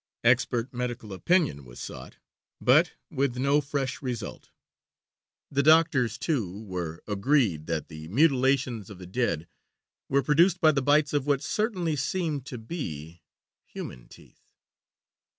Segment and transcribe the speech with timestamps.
[0.23, 2.17] Expert medical opinion was sought,
[2.59, 4.49] but with no fresh result.
[5.51, 9.47] The doctors, too, were agreed that the mutilations of the dead
[10.09, 13.21] were produced by the bites of what certainly seemed to be
[13.63, 14.41] human teeth.